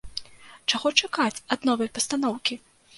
[0.73, 2.63] Чаго чакаць ад новай пастаноўкі?